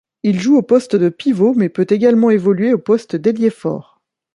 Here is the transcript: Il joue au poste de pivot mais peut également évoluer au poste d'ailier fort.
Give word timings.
Il 0.23 0.39
joue 0.39 0.57
au 0.57 0.63
poste 0.63 0.95
de 0.95 1.09
pivot 1.09 1.53
mais 1.53 1.69
peut 1.69 1.85
également 1.91 2.31
évoluer 2.31 2.73
au 2.73 2.79
poste 2.79 3.15
d'ailier 3.15 3.51
fort. 3.51 4.01